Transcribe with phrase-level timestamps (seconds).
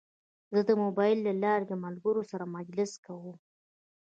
[0.53, 3.37] زه د موبایل له لارې د ملګرو سره مجلس کوم.